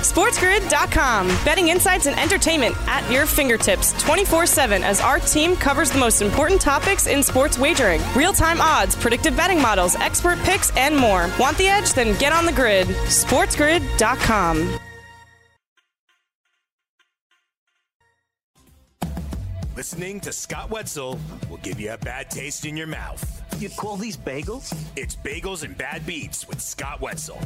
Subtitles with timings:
[0.00, 1.28] SportsGrid.com.
[1.44, 6.22] Betting insights and entertainment at your fingertips 24 7 as our team covers the most
[6.22, 11.30] important topics in sports wagering real time odds, predictive betting models, expert picks, and more.
[11.38, 11.92] Want the edge?
[11.92, 12.86] Then get on the grid.
[12.88, 14.78] SportsGrid.com.
[19.76, 23.42] Listening to Scott Wetzel will give you a bad taste in your mouth.
[23.58, 24.76] You call these bagels?
[24.94, 27.40] It's Bagels and Bad Beats with Scott Wetzel.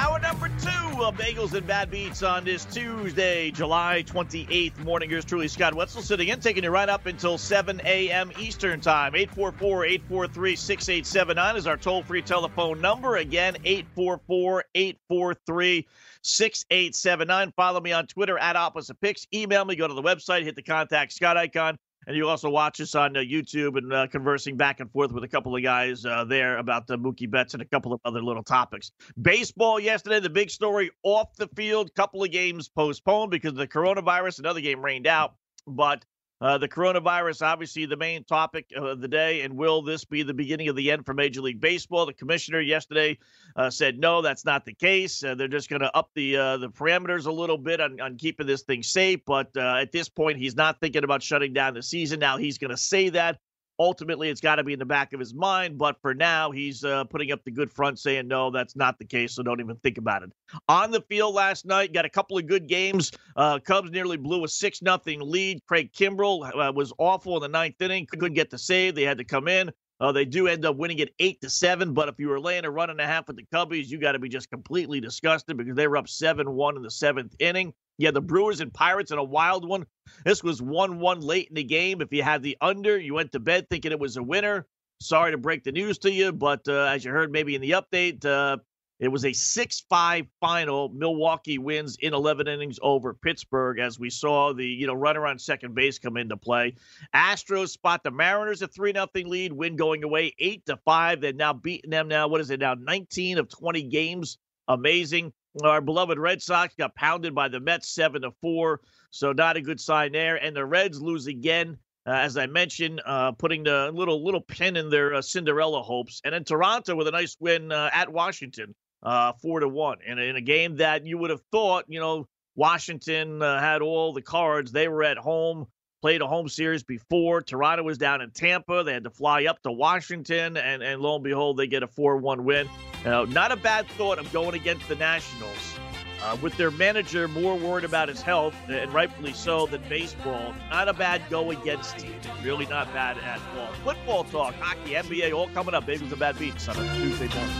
[0.00, 5.10] Hour number two of Bagels and Bad Beats on this Tuesday, July 28th morning.
[5.10, 8.32] Here's truly Scott Wetzel sitting in, taking you right up until 7 a.m.
[8.38, 9.14] Eastern Time.
[9.14, 13.16] 844 843 6879 is our toll free telephone number.
[13.16, 15.86] Again, 844 843
[16.22, 17.52] 6879.
[17.54, 19.26] Follow me on Twitter at Opposite Picks.
[19.34, 21.78] Email me, go to the website, hit the contact Scott icon.
[22.06, 25.22] And you also watch us on uh, YouTube and uh, conversing back and forth with
[25.22, 28.22] a couple of guys uh, there about the Mookie Betts and a couple of other
[28.22, 28.90] little topics.
[29.20, 33.68] Baseball yesterday, the big story off the field, couple of games postponed because of the
[33.68, 34.38] coronavirus.
[34.38, 35.34] Another game rained out,
[35.66, 36.04] but
[36.40, 39.42] uh, the coronavirus, obviously, the main topic of the day.
[39.42, 42.06] And will this be the beginning of the end for Major League Baseball?
[42.06, 43.18] The commissioner yesterday
[43.56, 45.22] uh, said no, that's not the case.
[45.22, 48.16] Uh, they're just going to up the uh, the parameters a little bit on, on
[48.16, 49.20] keeping this thing safe.
[49.26, 52.20] But uh, at this point, he's not thinking about shutting down the season.
[52.20, 53.38] Now he's going to say that
[53.80, 55.78] ultimately it's got to be in the back of his mind.
[55.78, 59.06] But for now, he's uh, putting up the good front saying, no, that's not the
[59.06, 59.34] case.
[59.34, 60.30] So don't even think about it.
[60.68, 63.10] On the field last night, got a couple of good games.
[63.34, 65.64] Uh, Cubs nearly blew a 6 nothing lead.
[65.66, 68.94] Craig Kimbrel uh, was awful in the ninth inning, couldn't get the save.
[68.94, 69.70] They had to come in.
[69.98, 72.64] Uh, they do end up winning it eight to seven, but if you were laying
[72.64, 75.58] a run and a half with the Cubbies, you got to be just completely disgusted
[75.58, 77.74] because they were up seven one in the seventh inning.
[78.00, 79.84] Yeah, the Brewers and Pirates in a wild one.
[80.24, 82.00] This was 1 1 late in the game.
[82.00, 84.66] If you had the under, you went to bed thinking it was a winner.
[85.02, 87.72] Sorry to break the news to you, but uh, as you heard maybe in the
[87.72, 88.56] update, uh,
[89.00, 90.88] it was a 6 5 final.
[90.88, 95.38] Milwaukee wins in 11 innings over Pittsburgh as we saw the you know runner on
[95.38, 96.76] second base come into play.
[97.14, 101.20] Astros spot the Mariners a 3 0 lead, win going away 8 to 5.
[101.20, 102.28] They're now beating them now.
[102.28, 102.72] What is it now?
[102.72, 104.38] 19 of 20 games.
[104.68, 105.34] Amazing.
[105.62, 108.80] Our beloved Red Sox got pounded by the Mets seven to four,
[109.10, 110.36] so not a good sign there.
[110.36, 114.76] And the Reds lose again, uh, as I mentioned, uh, putting the little little pin
[114.76, 116.20] in their uh, Cinderella hopes.
[116.24, 120.20] And then Toronto with a nice win uh, at Washington, uh, four to one, and
[120.20, 124.22] in a game that you would have thought, you know, Washington uh, had all the
[124.22, 124.70] cards.
[124.70, 125.66] They were at home
[126.00, 127.42] played a home series before.
[127.42, 128.82] Toronto was down in Tampa.
[128.84, 131.86] They had to fly up to Washington, and, and lo and behold, they get a
[131.86, 132.68] 4 1 win.
[133.04, 135.76] Uh, not a bad thought of going against the Nationals.
[136.22, 140.54] Uh, with their manager more worried about his health, and rightfully so, than baseball.
[140.68, 142.14] Not a bad go against team.
[142.42, 143.72] Really not bad at all.
[143.84, 145.86] Football talk, hockey, NBA, all coming up.
[145.86, 147.54] Bagels and Bad Beats on a Tuesday morning.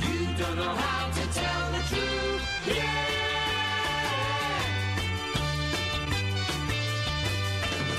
[0.00, 2.76] You don't know how to tell the truth.
[2.76, 3.04] Yeah.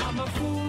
[0.07, 0.68] I'm a fool.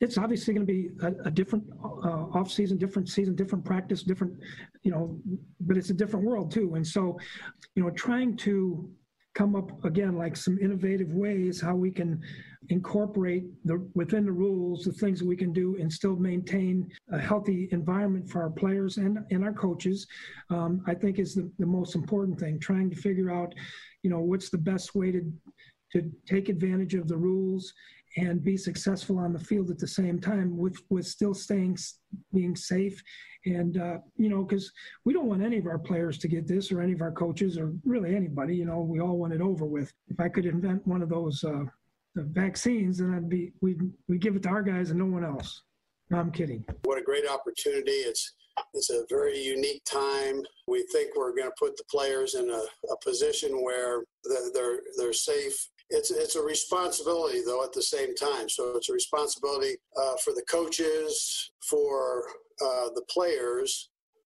[0.00, 4.02] It's obviously going to be a, a different uh, off season, different season, different practice,
[4.02, 4.34] different,
[4.82, 5.18] you know,
[5.60, 6.74] but it's a different world too.
[6.74, 7.18] And so,
[7.74, 8.90] you know, trying to
[9.34, 12.22] come up again like some innovative ways how we can
[12.70, 17.18] incorporate the within the rules the things that we can do and still maintain a
[17.18, 20.06] healthy environment for our players and, and our coaches
[20.50, 23.54] um, i think is the, the most important thing trying to figure out
[24.02, 25.32] you know what's the best way to
[25.92, 27.72] to take advantage of the rules
[28.16, 31.76] and be successful on the field at the same time with with still staying
[32.32, 33.02] being safe.
[33.46, 34.70] And uh, you know because
[35.04, 37.58] we don't want any of our players to get this or any of our coaches
[37.58, 39.92] or really anybody you know we all want it over with.
[40.08, 41.64] If i could invent one of those uh,
[42.16, 43.76] vaccines then i'd be we
[44.08, 45.62] we give it to our guys and no one else.
[46.10, 46.64] No, i'm kidding.
[46.84, 47.90] What a great opportunity.
[47.90, 48.34] It's
[48.72, 50.40] it's a very unique time.
[50.68, 52.62] We think we're going to put the players in a,
[52.92, 54.04] a position where
[54.54, 58.48] they're they're safe it's it's a responsibility though at the same time.
[58.48, 62.24] So it's a responsibility uh, for the coaches, for
[62.64, 63.90] uh, the players,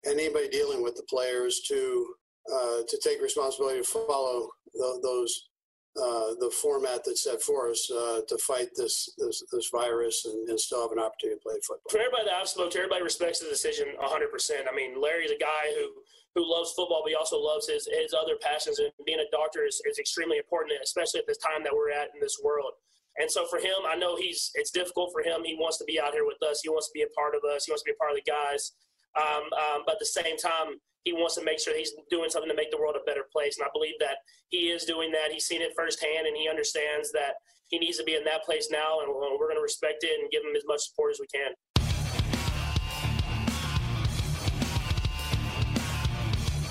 [0.04, 2.14] and anybody dealing with the players to
[2.52, 5.48] uh, to take responsibility to follow the, those
[5.96, 10.48] uh, the format that's set for us uh, to fight this this, this virus and,
[10.48, 11.90] and, still have an opportunity to play football.
[11.90, 14.50] For everybody that I've spoken to, everybody respects the decision 100%.
[14.70, 15.90] I mean, Larry's a guy who
[16.34, 18.78] who loves football, but he also loves his, his other passions.
[18.78, 22.14] And being a doctor is, is extremely important, especially at this time that we're at
[22.14, 22.72] in this world.
[23.18, 25.42] And so for him, I know he's it's difficult for him.
[25.44, 26.60] He wants to be out here with us.
[26.62, 27.64] He wants to be a part of us.
[27.64, 28.72] He wants to be a part of the guys.
[29.18, 32.50] Um, um, but at the same time, he wants to make sure he's doing something
[32.50, 33.58] to make the world a better place.
[33.58, 35.32] And I believe that he is doing that.
[35.32, 38.68] He's seen it firsthand, and he understands that he needs to be in that place
[38.70, 39.00] now.
[39.00, 41.52] And we're going to respect it and give him as much support as we can.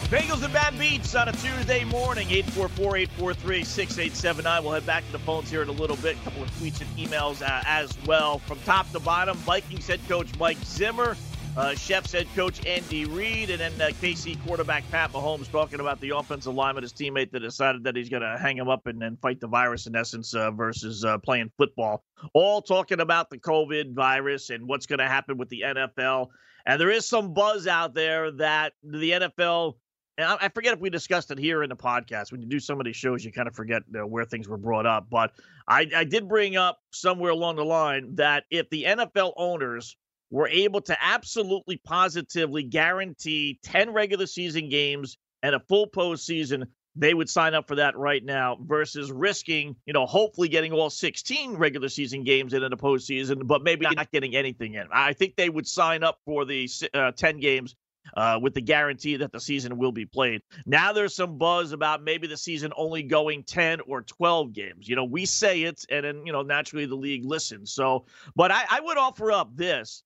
[0.09, 4.63] Bagels and Bad Beats on a Tuesday morning, 844-843-6879.
[4.63, 6.15] We'll head back to the phones here in a little bit.
[6.15, 8.39] A couple of tweets and emails uh, as well.
[8.39, 11.17] From top to bottom, Vikings head coach Mike Zimmer
[11.57, 15.99] uh, Chefs head coach Andy Reid, and then uh, KC quarterback Pat Mahomes talking about
[15.99, 19.01] the offensive lineman, his teammate that decided that he's going to hang him up and
[19.01, 22.03] then fight the virus in essence uh, versus uh, playing football.
[22.33, 26.27] All talking about the COVID virus and what's going to happen with the NFL.
[26.67, 29.73] And there is some buzz out there that the NFL.
[30.17, 32.31] And I forget if we discussed it here in the podcast.
[32.31, 34.57] When you do some of these shows, you kind of forget uh, where things were
[34.57, 35.07] brought up.
[35.11, 35.31] But
[35.67, 39.95] I, I did bring up somewhere along the line that if the NFL owners
[40.31, 46.63] were able to absolutely positively guarantee 10 regular season games and a full postseason,
[46.95, 50.89] they would sign up for that right now versus risking, you know, hopefully getting all
[50.89, 54.87] 16 regular season games in in the postseason, but maybe not getting anything in.
[54.91, 57.75] I think they would sign up for the uh, 10 games
[58.15, 60.41] uh, with the guarantee that the season will be played.
[60.65, 64.87] Now there's some buzz about maybe the season only going 10 or 12 games.
[64.87, 67.71] You know, we say it, and then, you know, naturally the league listens.
[67.73, 68.05] So,
[68.35, 70.03] but I, I would offer up this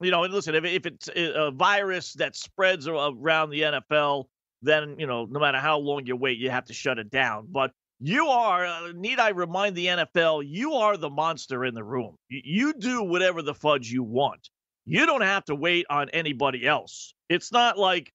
[0.00, 4.24] you know, and listen, if, if it's a virus that spreads around the NFL,
[4.62, 7.46] then, you know, no matter how long you wait, you have to shut it down.
[7.50, 7.70] But
[8.00, 12.16] you are, uh, need I remind the NFL, you are the monster in the room.
[12.28, 14.50] You do whatever the fudge you want.
[14.86, 17.14] You don't have to wait on anybody else.
[17.28, 18.12] It's not like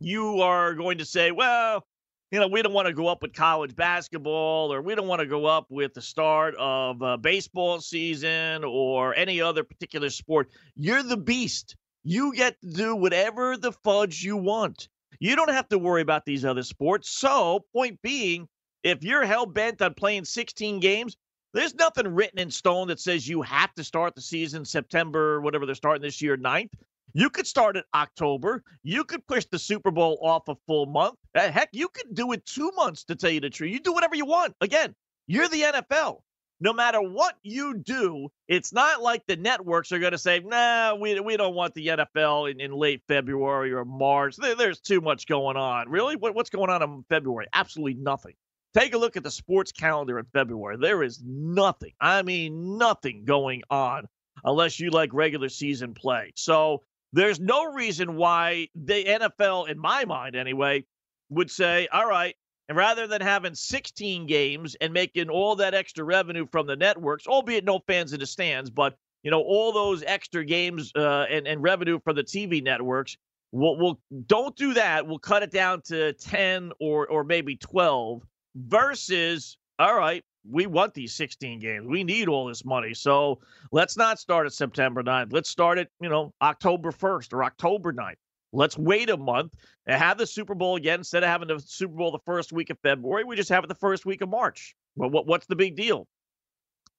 [0.00, 1.84] you are going to say, well,
[2.30, 5.20] you know, we don't want to go up with college basketball or we don't want
[5.20, 10.48] to go up with the start of uh, baseball season or any other particular sport.
[10.76, 11.76] You're the beast.
[12.04, 14.88] You get to do whatever the fudge you want.
[15.20, 17.10] You don't have to worry about these other sports.
[17.10, 18.48] So, point being,
[18.82, 21.16] if you're hell bent on playing 16 games,
[21.52, 25.66] there's nothing written in stone that says you have to start the season September, whatever
[25.66, 26.70] they're starting this year, 9th.
[27.14, 28.62] You could start in October.
[28.82, 31.16] You could push the Super Bowl off a full month.
[31.34, 33.70] Heck, you could do it two months to tell you the truth.
[33.70, 34.54] You do whatever you want.
[34.62, 34.94] Again,
[35.26, 36.20] you're the NFL.
[36.60, 40.94] No matter what you do, it's not like the networks are going to say, nah,
[40.94, 44.36] we, we don't want the NFL in, in late February or March.
[44.36, 45.88] There, there's too much going on.
[45.88, 46.14] Really?
[46.14, 47.48] What, what's going on in February?
[47.52, 48.34] Absolutely nothing.
[48.74, 50.76] Take a look at the sports calendar in February.
[50.80, 51.92] There is nothing.
[52.00, 54.06] I mean, nothing going on
[54.44, 56.32] unless you like regular season play.
[56.36, 56.82] So
[57.12, 60.84] there's no reason why the NFL, in my mind anyway,
[61.28, 62.34] would say, all right,
[62.68, 67.26] and rather than having 16 games and making all that extra revenue from the networks,
[67.26, 71.46] albeit no fans in the stands, but you know all those extra games uh, and
[71.46, 73.16] and revenue from the TV networks,
[73.52, 75.06] we'll, we'll don't do that.
[75.06, 78.22] We'll cut it down to 10 or or maybe 12
[78.54, 81.86] versus all right, we want these 16 games.
[81.86, 82.94] We need all this money.
[82.94, 83.40] So
[83.70, 85.32] let's not start at September 9th.
[85.32, 88.16] Let's start at, you know, October 1st or October 9th.
[88.52, 89.54] Let's wait a month
[89.86, 91.00] and have the Super Bowl again.
[91.00, 93.68] Instead of having the Super Bowl the first week of February, we just have it
[93.68, 94.74] the first week of March.
[94.94, 96.06] Well, what, what's the big deal?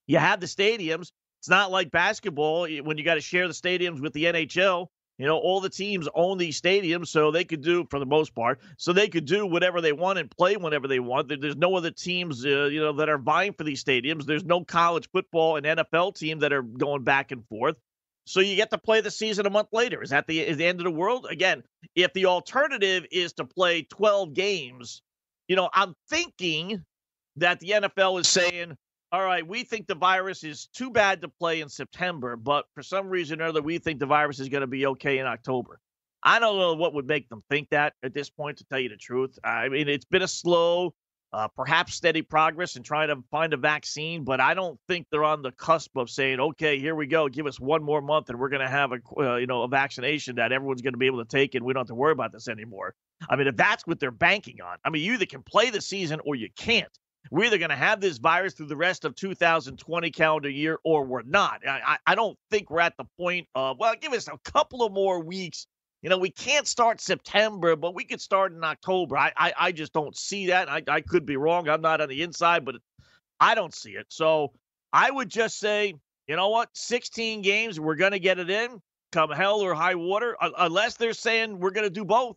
[0.06, 1.12] You have the stadiums.
[1.40, 4.88] It's not like basketball eh, when you got to share the stadiums with the NHL.
[5.18, 8.34] You know, all the teams own these stadiums, so they could do, for the most
[8.34, 11.28] part, so they could do whatever they want and play whenever they want.
[11.28, 14.24] There's no other teams, uh, you know, that are vying for these stadiums.
[14.24, 17.76] There's no college football and NFL team that are going back and forth.
[18.26, 20.02] So you get to play the season a month later.
[20.02, 21.26] Is that the is the end of the world?
[21.30, 21.62] Again,
[21.94, 25.02] if the alternative is to play 12 games,
[25.46, 26.82] you know, I'm thinking
[27.36, 28.76] that the NFL is saying,
[29.14, 32.82] all right, we think the virus is too bad to play in September, but for
[32.82, 35.78] some reason or other, we think the virus is going to be okay in October.
[36.24, 38.88] I don't know what would make them think that at this point, to tell you
[38.88, 39.38] the truth.
[39.44, 40.94] I mean, it's been a slow,
[41.32, 45.22] uh, perhaps steady progress in trying to find a vaccine, but I don't think they're
[45.22, 48.40] on the cusp of saying, okay, here we go, give us one more month and
[48.40, 51.06] we're going to have a, uh, you know, a vaccination that everyone's going to be
[51.06, 52.96] able to take and we don't have to worry about this anymore.
[53.30, 55.80] I mean, if that's what they're banking on, I mean, you either can play the
[55.80, 56.90] season or you can't.
[57.30, 61.04] We're either going to have this virus through the rest of 2020 calendar year or
[61.04, 61.66] we're not.
[61.66, 64.92] I, I don't think we're at the point of, well, give us a couple of
[64.92, 65.66] more weeks.
[66.02, 69.16] you know, we can't start September, but we could start in October.
[69.16, 70.68] I I, I just don't see that.
[70.68, 71.68] I, I could be wrong.
[71.68, 72.76] I'm not on the inside, but
[73.40, 74.06] I don't see it.
[74.10, 74.52] So
[74.92, 75.94] I would just say,
[76.26, 76.68] you know what?
[76.74, 78.80] 16 games, we're going to get it in
[79.14, 82.36] come hell or high water, unless they're saying we're going to do both.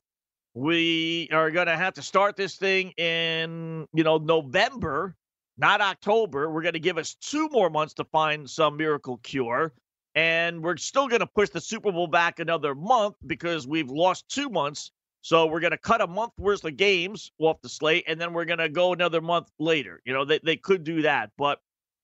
[0.58, 5.16] We are going to have to start this thing in, you know, November,
[5.56, 6.50] not October.
[6.50, 9.72] We're going to give us two more months to find some miracle cure.
[10.16, 14.30] And we're still going to push the Super Bowl back another month because we've lost
[14.30, 14.90] two months.
[15.22, 18.34] So we're going to cut a month worth of games off the slate, and then
[18.34, 20.02] we're going to go another month later.
[20.06, 21.30] You know, they, they could do that.
[21.38, 21.60] But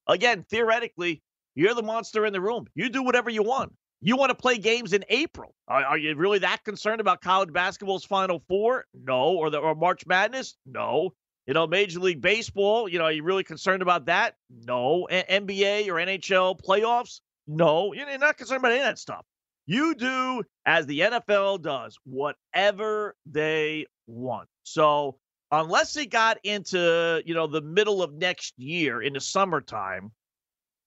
[0.06, 1.24] again, theoretically,
[1.56, 2.68] you're the monster in the room.
[2.76, 3.74] You do whatever you want.
[4.06, 5.56] You want to play games in April.
[5.70, 8.84] Are, are, you really that concerned about college basketball's Final Four?
[8.94, 9.30] No.
[9.38, 10.58] Or the or March Madness?
[10.66, 11.14] No.
[11.48, 12.90] You know, Major League Baseball.
[12.90, 14.36] You know, are you really concerned about that?
[14.66, 15.08] No.
[15.10, 17.22] A- NBA or NHL playoffs?
[17.48, 17.94] No.
[17.94, 19.26] You're not concerned about any of that stuff.
[19.68, 24.50] You do as the NFL does, whatever they want.
[24.64, 25.18] So
[25.50, 30.12] unless it got into you know the middle of next year in the summertime,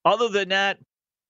[0.04, 0.78] other than that,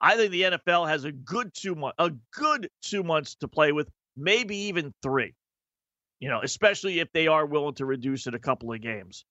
[0.06, 3.72] I think the NFL has a good two months, a good two months to play
[3.72, 5.34] with, maybe even three.
[6.20, 9.24] You know, especially if they are willing to reduce it a couple of games,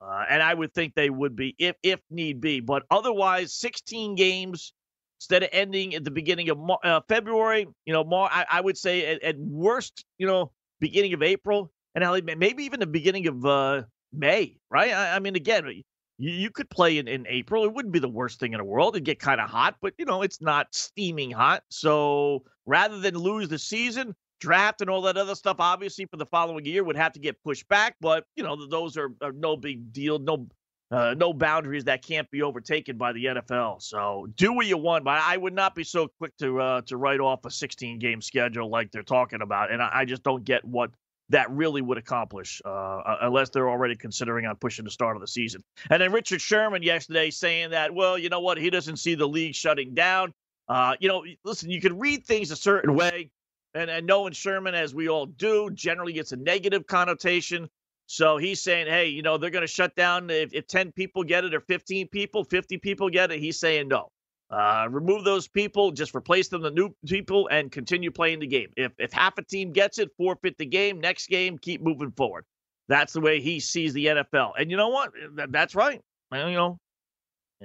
[0.00, 2.60] uh, and I would think they would be if if need be.
[2.60, 4.72] But otherwise, 16 games
[5.18, 7.68] instead of ending at the beginning of uh, February.
[7.84, 12.24] You know, I, I would say at, at, worst, you know, beginning of April, and
[12.38, 13.82] maybe even the beginning of uh,
[14.14, 14.56] May.
[14.70, 14.92] Right?
[14.92, 15.84] I, I mean, again,
[16.18, 17.64] you, you could play in, in April.
[17.64, 18.94] It wouldn't be the worst thing in the world.
[18.94, 21.62] It'd get kind of hot, but you know, it's not steaming hot.
[21.70, 26.26] So rather than lose the season, draft and all that other stuff, obviously for the
[26.26, 27.96] following year would have to get pushed back.
[28.00, 30.18] But you know, those are, are no big deal.
[30.18, 30.48] No
[30.92, 33.80] uh, no boundaries that can't be overtaken by the NFL.
[33.80, 36.98] So do what you want, but I would not be so quick to uh, to
[36.98, 39.72] write off a 16 game schedule like they're talking about.
[39.72, 40.90] And I, I just don't get what
[41.32, 45.26] that really would accomplish, uh, unless they're already considering on pushing the start of the
[45.26, 45.62] season.
[45.90, 49.26] And then Richard Sherman yesterday saying that, well, you know what, he doesn't see the
[49.26, 50.32] league shutting down.
[50.68, 53.30] Uh, you know, listen, you can read things a certain way,
[53.74, 57.68] and, and knowing Sherman, as we all do, generally gets a negative connotation.
[58.06, 61.24] So he's saying, hey, you know, they're going to shut down if, if 10 people
[61.24, 63.40] get it or 15 people, 50 people get it.
[63.40, 64.10] He's saying no.
[64.52, 68.68] Uh, remove those people, just replace them with new people, and continue playing the game.
[68.76, 71.00] If if half a team gets it, forfeit the game.
[71.00, 72.44] Next game, keep moving forward.
[72.88, 74.52] That's the way he sees the NFL.
[74.58, 75.12] And you know what?
[75.48, 76.02] That's right.
[76.32, 76.78] You know,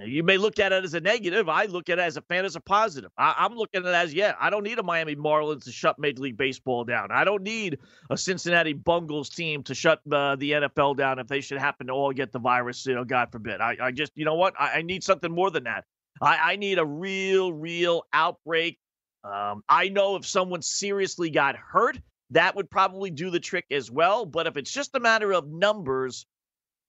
[0.06, 1.50] you may look at it as a negative.
[1.50, 3.12] I look at it as a fan as a positive.
[3.18, 5.98] I, am looking at it as, yeah, I don't need a Miami Marlins to shut
[5.98, 7.12] Major League Baseball down.
[7.12, 7.80] I don't need
[8.10, 11.94] a Cincinnati Bungles team to shut uh, the NFL down if they should happen to
[11.94, 13.60] all get the virus, you know, God forbid.
[13.60, 14.54] I, I just, you know what?
[14.60, 15.86] I, I need something more than that.
[16.22, 18.80] I, I need a real, real outbreak.
[19.24, 22.00] Um, I know if someone seriously got hurt,
[22.32, 24.26] that would probably do the trick as well.
[24.26, 26.26] But if it's just a matter of numbers,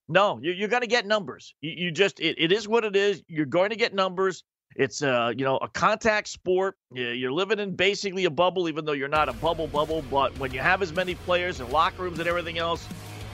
[0.08, 1.54] no, you're, you're going to get numbers.
[1.60, 3.22] You, you just, it, it is what it is.
[3.28, 4.44] You're going to get numbers.
[4.76, 6.76] It's a, you know, a contact sport.
[6.92, 10.04] You're living in basically a bubble, even though you're not a bubble bubble.
[10.10, 12.86] But when you have as many players and locker rooms and everything else,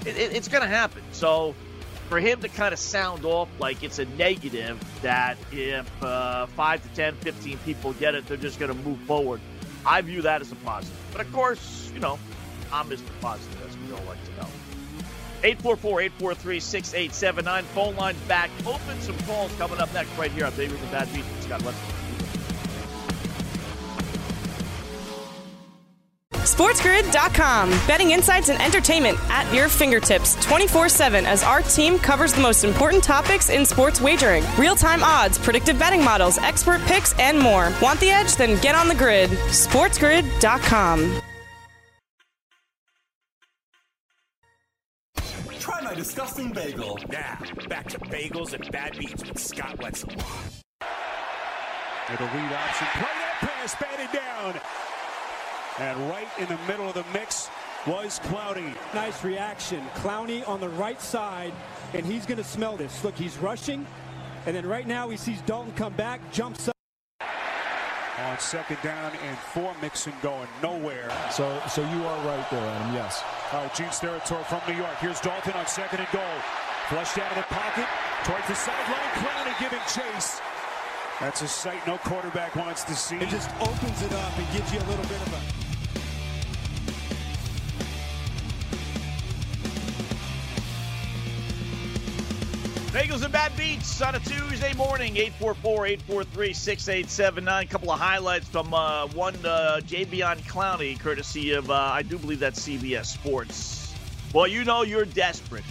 [0.07, 1.03] it, it, it's going to happen.
[1.13, 1.55] So
[2.15, 6.83] for him to kind of sound off like it's a negative that if uh, 5
[6.85, 9.41] to 10, 15 people get it, they're just going to move forward.
[9.85, 10.97] I view that as a positive.
[11.11, 12.21] But of course, you know,
[12.73, 13.03] I'm Mr.
[13.21, 14.49] Positive, as we all like to know.
[15.43, 17.65] 844 843 6879.
[17.65, 19.01] Phone line back open.
[19.01, 21.25] Some calls coming up next right here on David the Bad Beat.
[21.41, 22.04] Scott Wetzel.
[26.45, 27.71] SportsGrid.com.
[27.87, 32.65] Betting insights and entertainment at your fingertips 24 7 as our team covers the most
[32.65, 37.73] important topics in sports wagering real time odds, predictive betting models, expert picks, and more.
[37.81, 38.37] Want the edge?
[38.37, 39.31] Then get on the grid.
[39.31, 41.21] SportsGrid.com.
[45.59, 46.99] Try my disgusting bagel.
[47.09, 47.39] Now,
[47.71, 50.11] back to bagels and bad beats with Scott Wetzel.
[52.11, 52.87] With a read option.
[52.93, 54.61] Play that pass, batted down.
[55.81, 57.51] And right in the middle of the mix
[57.87, 58.75] was Clowney.
[58.95, 59.85] Nice reaction.
[59.97, 61.53] Clowney on the right side,
[61.93, 63.03] and he's going to smell this.
[63.03, 63.85] Look, he's rushing,
[64.47, 66.75] and then right now he sees Dalton come back, jumps up.
[67.21, 71.11] On second down and four, Mixon going nowhere.
[71.33, 72.95] So, so you are right there, Adam.
[72.95, 73.25] Yes.
[73.53, 74.97] All right, Gene territory from New York.
[74.99, 76.23] Here's Dalton on second and goal.
[76.89, 77.87] Flushed out of the pocket
[78.25, 79.11] towards the sideline.
[79.15, 80.41] Clowney giving chase.
[81.21, 83.17] That's a sight no quarterback wants to see.
[83.17, 85.64] It just opens it up and gives you a little bit of a
[92.95, 97.63] Bagels and Bad Beats on a Tuesday morning, 844-843-6879.
[97.63, 102.19] A couple of highlights from uh, one uh, Jadeveon Clowney, courtesy of, uh, I do
[102.19, 103.93] believe that's CBS Sports.
[104.33, 105.65] Well, you know you're desperate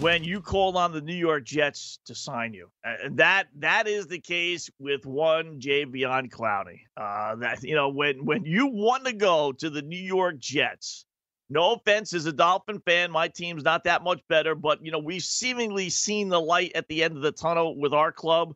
[0.00, 2.68] when you call on the New York Jets to sign you.
[2.82, 6.80] And that that is the case with one Jadeveon Clowney.
[6.96, 11.06] Uh, that you know when when you want to go to the New York Jets–
[11.54, 14.98] no offense, as a Dolphin fan, my team's not that much better, but you know
[14.98, 18.54] we've seemingly seen the light at the end of the tunnel with our club.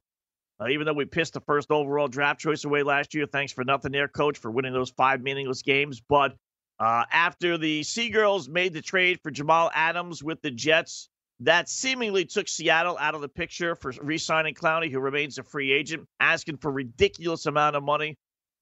[0.60, 3.62] Uh, even though we pissed the first overall draft choice away last year, thanks for
[3.62, 6.02] nothing there, coach, for winning those five meaningless games.
[6.08, 6.34] But
[6.80, 11.08] uh, after the Seagulls made the trade for Jamal Adams with the Jets,
[11.40, 15.70] that seemingly took Seattle out of the picture for re-signing Clowney, who remains a free
[15.70, 18.16] agent, asking for ridiculous amount of money.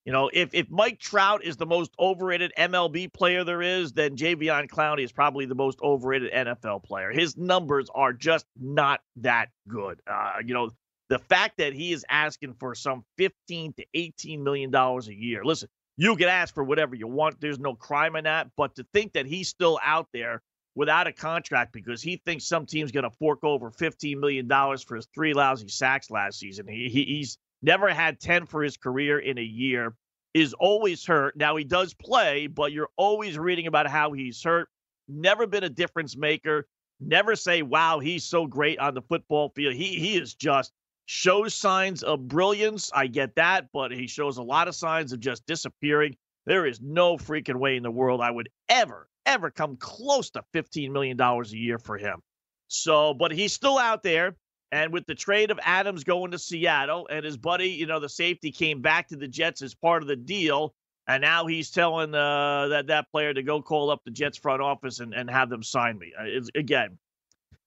[0.06, 4.16] You know, if if Mike Trout is the most overrated MLB player there is, then
[4.16, 7.10] Jadeveon Clowney is probably the most overrated NFL player.
[7.10, 10.00] His numbers are just not that good.
[10.06, 10.70] Uh, you know,
[11.08, 15.44] the fact that he is asking for some 15 to 18 million dollars a year.
[15.44, 17.40] Listen, you can ask for whatever you want.
[17.40, 20.40] There's no crime in that, but to think that he's still out there
[20.76, 24.84] without a contract because he thinks some team's going to fork over 15 million dollars
[24.84, 26.68] for his three lousy sacks last season.
[26.68, 29.94] He, he he's never had 10 for his career in a year,
[30.32, 31.36] is always hurt.
[31.36, 34.68] Now, he does play, but you're always reading about how he's hurt.
[35.08, 36.66] Never been a difference maker.
[37.00, 39.74] Never say, wow, he's so great on the football field.
[39.74, 40.72] He, he is just
[41.06, 42.90] shows signs of brilliance.
[42.94, 46.16] I get that, but he shows a lot of signs of just disappearing.
[46.46, 50.44] There is no freaking way in the world I would ever, ever come close to
[50.54, 52.20] $15 million a year for him.
[52.68, 54.36] So, but he's still out there.
[54.72, 58.08] And with the trade of Adams going to Seattle and his buddy, you know, the
[58.08, 60.74] safety came back to the Jets as part of the deal.
[61.08, 64.60] And now he's telling uh, that that player to go call up the Jets front
[64.60, 66.12] office and, and have them sign me.
[66.18, 66.98] Uh, it's, again,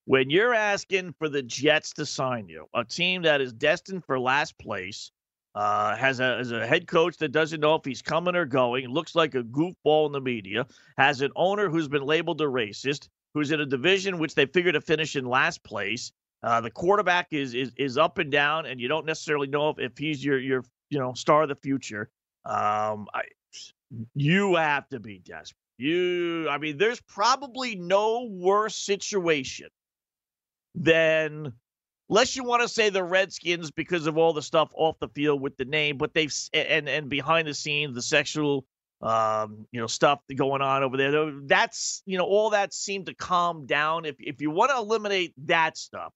[0.06, 4.20] when you're asking for the Jets to sign you, a team that is destined for
[4.20, 5.12] last place,
[5.56, 9.16] uh, has, a, a head coach that doesn't know if he's coming or going, looks
[9.16, 10.66] like a goofball in the media,
[10.98, 14.72] has an owner who's been labeled a racist, who's in a division which they figure
[14.72, 16.12] to finish in last place,
[16.44, 19.80] uh, the quarterback is, is is up and down, and you don't necessarily know if,
[19.80, 22.10] if he's your your you know star of the future.
[22.46, 23.24] Um, I,
[24.16, 25.58] you have to be desperate.
[25.78, 29.70] You, I mean, there's probably no worse situation
[30.76, 31.54] than,
[32.10, 35.42] unless you want to say the Redskins because of all the stuff off the field
[35.42, 38.66] with the name, but they've and and behind the scenes the sexual
[39.02, 41.32] um, you know, stuff going on over there.
[41.46, 44.06] That's, you know, all that seemed to calm down.
[44.06, 46.14] If if you want to eliminate that stuff,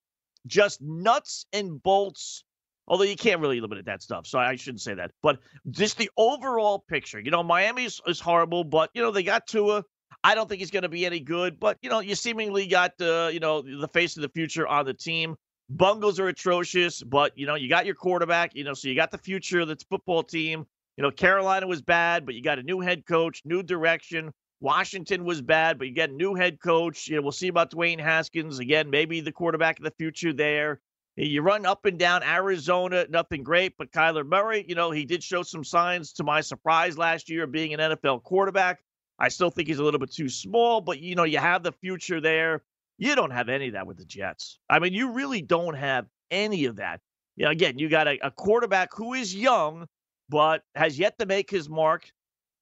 [0.47, 2.43] just nuts and bolts.
[2.87, 5.11] Although you can't really limit that stuff, so I shouldn't say that.
[5.21, 5.39] But
[5.71, 9.47] just the overall picture, you know, Miami is, is horrible, but you know they got
[9.47, 9.85] Tua.
[10.23, 12.97] I don't think he's going to be any good, but you know, you seemingly got
[12.97, 15.35] the you know the face of the future on the team.
[15.69, 18.53] Bungles are atrocious, but you know you got your quarterback.
[18.53, 20.65] You know, so you got the future of the football team.
[20.97, 24.31] You know, Carolina was bad, but you got a new head coach, new direction.
[24.63, 27.09] Washington was bad, but you get a new head coach.
[27.09, 28.89] You know, we'll see about Dwayne Haskins again.
[28.89, 30.79] Maybe the quarterback of the future there.
[31.17, 35.21] You run up and down Arizona, nothing great, but Kyler Murray, you know, he did
[35.21, 38.79] show some signs to my surprise last year of being an NFL quarterback.
[39.19, 41.73] I still think he's a little bit too small, but you know, you have the
[41.73, 42.63] future there.
[42.97, 44.59] You don't have any of that with the Jets.
[44.69, 47.01] I mean, you really don't have any of that.
[47.35, 49.87] You know, again, you got a, a quarterback who is young,
[50.29, 52.09] but has yet to make his mark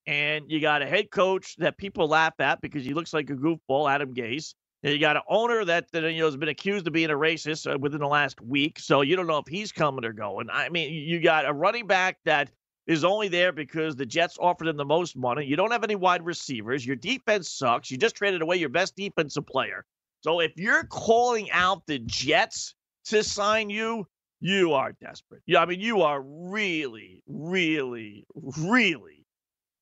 [0.07, 3.35] and you got a head coach that people laugh at because he looks like a
[3.35, 4.53] goofball, Adam Gase.
[4.83, 7.71] And you got an owner that, you know has been accused of being a racist
[7.71, 10.49] uh, within the last week, so you don't know if he's coming or going.
[10.51, 12.49] I mean, you got a running back that
[12.87, 15.45] is only there because the Jets offered him the most money.
[15.45, 16.83] You don't have any wide receivers.
[16.85, 17.91] Your defense sucks.
[17.91, 19.85] You just traded away your best defensive player.
[20.21, 22.73] So if you're calling out the Jets
[23.05, 24.07] to sign you,
[24.39, 25.43] you are desperate.
[25.45, 28.25] Yeah, I mean, you are really, really,
[28.57, 29.20] really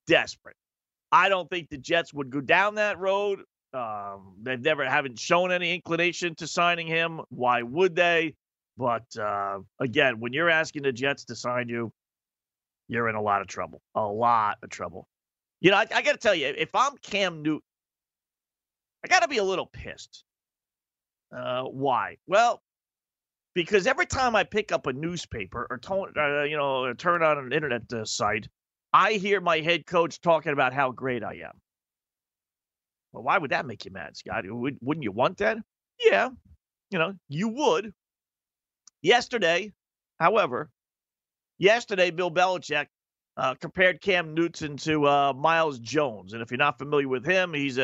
[0.10, 0.58] desperate.
[1.12, 3.40] I don't think the Jets would go down that road.
[3.74, 7.22] Um, they've never haven't shown any inclination to signing him.
[7.30, 8.36] Why would they?
[8.78, 11.92] But uh, again, when you're asking the Jets to sign you,
[12.88, 13.82] you're in a lot of trouble.
[13.94, 15.08] A lot of trouble.
[15.62, 17.62] You know, I, I got to tell you, if I'm Cam Newton,
[19.04, 20.24] I got to be a little pissed.
[21.36, 22.18] Uh, why?
[22.26, 22.62] Well,
[23.54, 27.38] because every time I pick up a newspaper or, uh, you know, or turn on
[27.38, 28.48] an internet uh, site,
[28.92, 31.62] I hear my head coach talking about how great I am.
[33.12, 34.46] Well, why would that make you mad, Scott?
[34.48, 35.58] Wouldn't you want that?
[36.00, 36.30] Yeah,
[36.90, 37.92] you know, you would.
[39.02, 39.74] Yesterday,
[40.20, 40.70] however,
[41.58, 42.88] yesterday, Bill Belichick
[43.38, 46.34] uh, compared Cam Newton to uh, Myles Jones.
[46.34, 47.84] And if you're not familiar with him, he's a,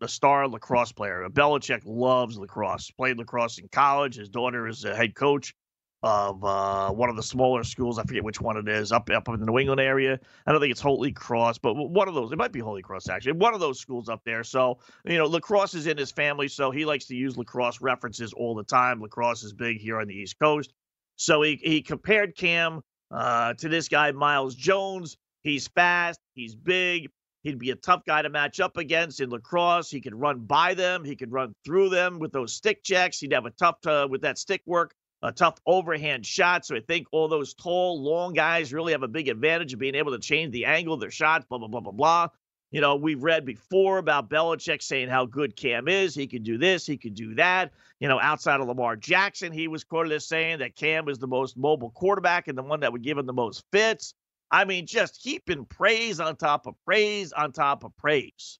[0.00, 1.26] a, a, star lacrosse player.
[1.28, 4.16] Belichick loves lacrosse, played lacrosse in college.
[4.16, 5.54] His daughter is a head coach
[6.02, 7.98] of uh, one of the smaller schools.
[7.98, 10.18] I forget which one it is, up up in the New England area.
[10.46, 12.32] I don't think it's Holy Cross, but one of those.
[12.32, 13.32] It might be Holy Cross actually.
[13.32, 14.42] One of those schools up there.
[14.42, 18.32] So you know, lacrosse is in his family, so he likes to use lacrosse references
[18.32, 19.00] all the time.
[19.00, 20.72] Lacrosse is big here on the East Coast.
[21.16, 25.16] So he he compared Cam uh, to this guy Myles Jones.
[25.42, 26.20] He's fast.
[26.34, 27.10] He's big.
[27.42, 29.90] He'd be a tough guy to match up against in lacrosse.
[29.90, 31.04] He could run by them.
[31.04, 33.18] He could run through them with those stick checks.
[33.18, 36.66] He'd have a tough uh, with that stick work a tough overhand shot.
[36.66, 39.94] So I think all those tall, long guys really have a big advantage of being
[39.94, 42.28] able to change the angle of their shots, blah, blah, blah, blah, blah.
[42.72, 46.14] You know, we've read before about Belichick saying how good Cam is.
[46.14, 47.72] He could do this, he could do that.
[48.00, 51.26] You know, outside of Lamar Jackson, he was quoted as saying that Cam was the
[51.26, 54.14] most mobile quarterback and the one that would give him the most fits.
[54.50, 58.58] I mean, just heaping praise on top of praise on top of praise.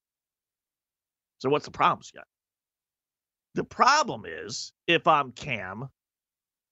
[1.39, 2.27] So what's the problem, Scott?
[3.55, 5.89] The problem is if I'm Cam,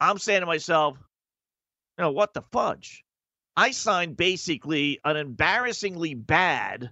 [0.00, 0.96] I'm saying to myself,
[1.98, 3.04] you know, what the fudge?
[3.56, 6.90] I signed basically an embarrassingly bad,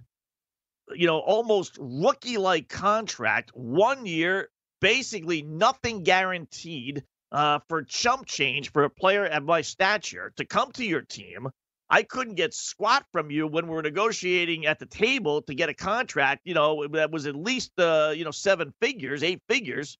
[0.93, 4.49] you know, almost rookie like contract, one year,
[4.81, 10.71] basically nothing guaranteed uh, for chump change for a player at my stature to come
[10.73, 11.49] to your team.
[11.89, 15.69] I couldn't get squat from you when we were negotiating at the table to get
[15.69, 19.97] a contract, you know, that was at least, uh, you know, seven figures, eight figures,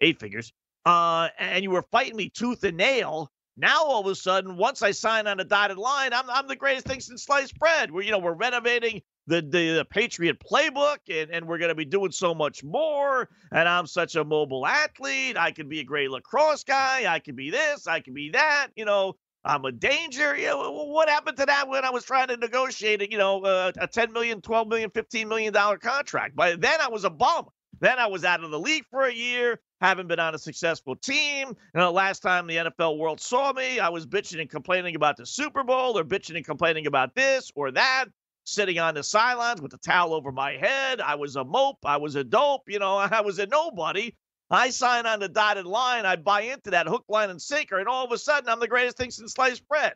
[0.00, 0.52] eight figures
[0.84, 3.30] uh, and you were fighting me tooth and nail.
[3.56, 6.56] Now all of a sudden, once I sign on a dotted line, I'm I'm the
[6.56, 7.90] greatest thing since sliced bread.
[7.90, 11.74] We're you know we're renovating the the, the Patriot playbook, and and we're going to
[11.74, 13.28] be doing so much more.
[13.52, 15.36] And I'm such a mobile athlete.
[15.36, 17.12] I could be a great lacrosse guy.
[17.12, 17.86] I could be this.
[17.86, 18.68] I could be that.
[18.74, 20.36] You know, I'm a danger.
[20.36, 23.86] You know, what happened to that when I was trying to negotiate, you know, a
[23.86, 26.36] 10 million, 12 million, 15 million dollar contract?
[26.36, 27.46] By then I was a bum.
[27.80, 30.94] Then I was out of the league for a year haven't been on a successful
[30.94, 31.48] team.
[31.48, 35.16] You know, last time the NFL world saw me, I was bitching and complaining about
[35.16, 38.06] the Super Bowl or bitching and complaining about this or that,
[38.44, 41.00] sitting on the sidelines with the towel over my head.
[41.00, 41.78] I was a mope.
[41.84, 42.62] I was a dope.
[42.68, 44.14] You know, I was a nobody.
[44.50, 46.06] I sign on the dotted line.
[46.06, 48.68] I buy into that hook, line, and sinker, and all of a sudden, I'm the
[48.68, 49.94] greatest thing since sliced bread.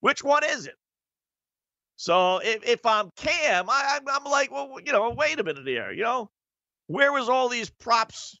[0.00, 0.76] Which one is it?
[1.96, 5.92] So if, if I'm Cam, I, I'm like, well, you know, wait a minute here.
[5.92, 6.30] You know,
[6.86, 8.38] where was all these props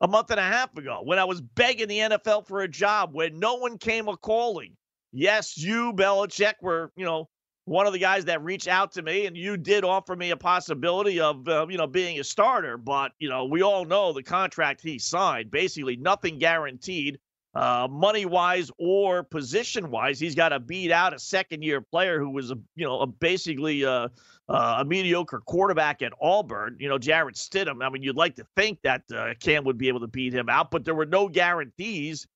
[0.00, 3.10] a month and a half ago when I was begging the NFL for a job
[3.12, 4.76] when no one came a calling.
[5.12, 7.28] Yes, you, Belichick, were, you know,
[7.64, 10.36] one of the guys that reached out to me, and you did offer me a
[10.36, 12.76] possibility of, uh, you know, being a starter.
[12.76, 17.18] But, you know, we all know the contract he signed, basically nothing guaranteed,
[17.54, 20.18] uh, money wise or position wise.
[20.20, 23.06] He's got to beat out a second year player who was, a, you know, a
[23.06, 24.08] basically uh,
[24.50, 27.84] uh, a mediocre quarterback at Auburn, you know, Jarrett Stidham.
[27.84, 30.48] I mean, you'd like to think that uh, Cam would be able to beat him
[30.48, 32.26] out, but there were no guarantees,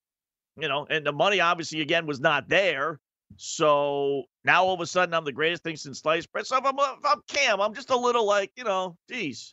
[0.56, 3.00] you know, and the money obviously, again, was not there.
[3.36, 6.46] So now all of a sudden, I'm the greatest thing since sliced bread.
[6.46, 9.52] So if I'm, if I'm Cam, I'm just a little like, you know, geez,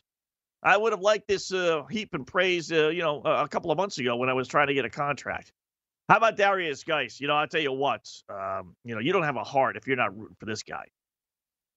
[0.62, 3.76] I would have liked this uh, heap and praise, uh, you know, a, couple of
[3.76, 5.50] months ago when I was trying to get a contract.
[6.08, 7.20] How about Derrius Guice?
[7.20, 9.88] You know, I'll tell you what, um, you know, you don't have a heart if
[9.88, 10.84] you're not rooting for this guy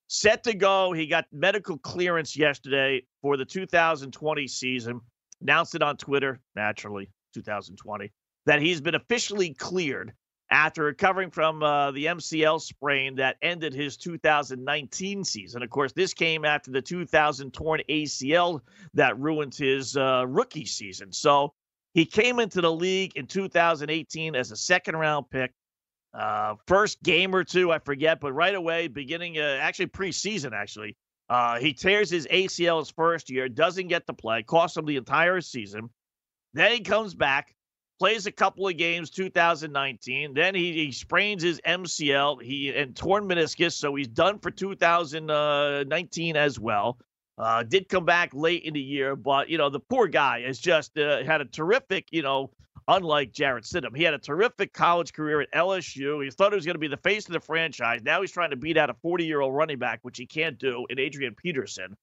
[0.08, 0.94] set to go.
[0.94, 5.02] He got medical clearance yesterday for the 2020 season.
[5.42, 8.12] Announced it on Twitter, naturally, 2020,
[8.46, 10.14] that he's been officially cleared
[10.52, 15.64] after recovering from uh, the MCL sprain that ended his 2019 season.
[15.64, 18.62] Of course, this came after the 2000 torn ACL
[18.94, 21.12] that ruined his uh, rookie season.
[21.12, 21.54] So
[21.94, 25.52] he came into the league in 2018 as a second round pick.
[26.18, 30.96] Uh, first game or two, I forget, but right away, beginning uh, actually preseason, actually,
[31.30, 34.96] uh, he tears his ACL his first year, doesn't get to play, costs him the
[34.96, 35.90] entire season.
[36.54, 37.54] Then he comes back,
[38.00, 40.34] plays a couple of games, 2019.
[40.34, 46.38] Then he, he sprains his MCL, he and torn meniscus, so he's done for 2019
[46.38, 46.98] as well.
[47.38, 50.58] Uh, did come back late in the year, but you know the poor guy has
[50.58, 52.52] just uh, had a terrific, you know,
[52.88, 53.96] unlike Jarrett Stidham.
[53.96, 56.24] He had a terrific college career at LSU.
[56.24, 58.02] He thought he was going to be the face of the franchise.
[58.04, 60.58] Now he's trying to beat out a 40 year old running back, which he can't
[60.58, 61.96] do, in Adrian Peterson.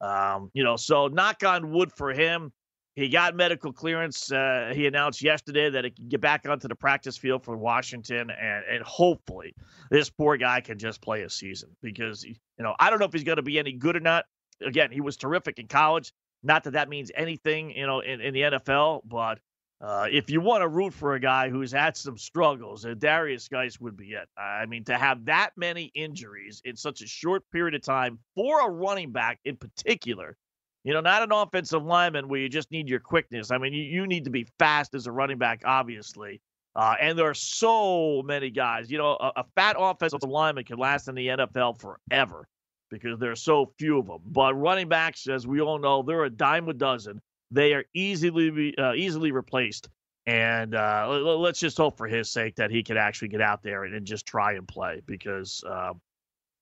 [0.00, 2.52] Um, you know, so knock on wood for him.
[2.96, 4.32] He got medical clearance.
[4.32, 8.30] Uh, he announced yesterday that he can get back onto the practice field for Washington,
[8.30, 9.54] and, and hopefully
[9.90, 13.12] this poor guy can just play a season because you know I don't know if
[13.12, 14.24] he's going to be any good or not.
[14.62, 16.14] Again, he was terrific in college.
[16.42, 19.40] Not that that means anything, you know, in, in the NFL, but
[19.80, 23.48] uh, if you want to root for a guy who's had some struggles, uh, Derrius
[23.50, 24.28] Guice would be it.
[24.38, 28.66] I mean, to have that many injuries in such a short period of time for
[28.66, 30.36] a running back in particular,
[30.84, 33.50] you know, not an offensive lineman where you just need your quickness.
[33.50, 36.40] I mean, you, you need to be fast as a running back, obviously.
[36.74, 38.90] Uh, and there are so many guys.
[38.90, 42.48] You know, a, a fat offensive lineman can last in the NFL forever
[42.90, 44.20] because there are so few of them.
[44.26, 47.20] But running backs, as we all know, they're a dime a dozen.
[47.50, 49.88] They are easily uh, easily replaced.
[50.26, 53.84] And uh, let's just hope for his sake that he can actually get out there
[53.84, 56.00] and, and just try and play because, um,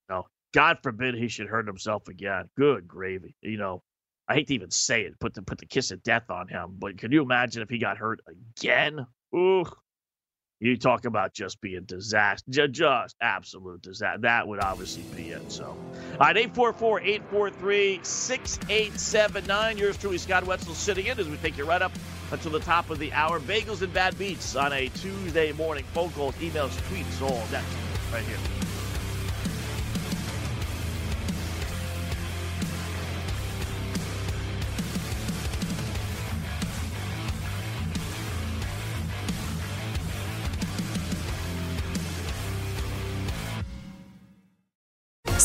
[0.09, 2.51] you know, God forbid he should hurt himself again.
[2.59, 3.35] Good gravy.
[3.41, 3.83] You know,
[4.29, 6.77] I hate to even say it, put the put the kiss of death on him.
[6.79, 9.07] But can you imagine if he got hurt again?
[9.35, 9.65] Ooh,
[10.61, 14.21] you talk about just being disaster, just absolute disaster.
[14.21, 15.53] That would obviously be it.
[15.53, 19.79] So, all right, 844 843 6879.
[19.79, 21.93] Yours truly, Scott Wetzel, sitting in as we take you right up
[22.31, 23.41] until the top of the hour.
[23.41, 25.85] Bagels and bad beats on a Tuesday morning.
[25.93, 27.65] Phone calls, emails, tweets, all that
[28.13, 28.64] right here.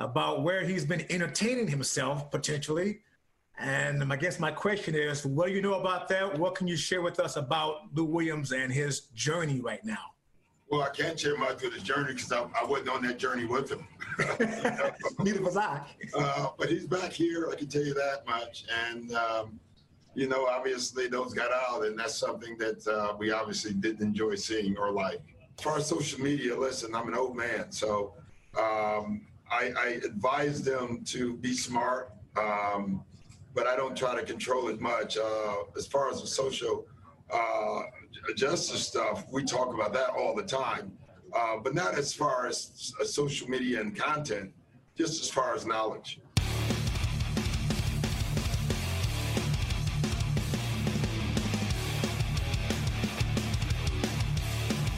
[0.00, 3.00] about where he's been entertaining himself potentially.
[3.58, 6.38] And I guess my question is, what do you know about that?
[6.38, 9.98] What can you share with us about Lou Williams and his journey right now?
[10.70, 13.44] Well, I can't share much of his journey because I, I, wasn't on that journey
[13.44, 13.86] with him.
[15.18, 15.84] Neither was I.
[16.14, 18.64] Uh, but he's back here, I can tell you that much.
[18.86, 19.60] And, um,
[20.14, 24.36] you know, obviously those got out, and that's something that uh, we obviously didn't enjoy
[24.36, 25.20] seeing or like.
[25.58, 28.14] As far as social media, listen, I'm an old man, so
[28.56, 33.02] um, I, I advise them to be smart, um,
[33.54, 35.16] but I don't try to control it much.
[35.16, 36.86] Uh, as far as the social
[37.32, 37.82] uh,
[38.36, 40.92] justice stuff, we talk about that all the time,
[41.36, 44.52] uh, but not as far as social media and content,
[44.96, 46.19] just as far as knowledge.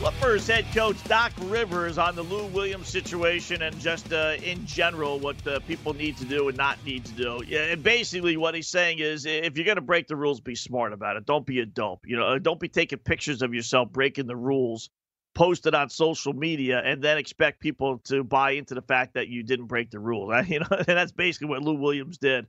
[0.02, 5.20] Clippers head coach Doc Rivers on the Lou Williams situation and just uh, in general
[5.20, 7.40] what uh, people need to do and not need to do.
[7.46, 10.56] Yeah, and basically what he's saying is if you're going to break the rules, be
[10.56, 11.24] smart about it.
[11.24, 12.00] Don't be a dope.
[12.04, 14.90] You know, uh, don't be taking pictures of yourself breaking the rules,
[15.36, 19.28] post it on social media, and then expect people to buy into the fact that
[19.28, 20.34] you didn't break the rules.
[20.48, 22.48] You know, and that's basically what Lou Williams did.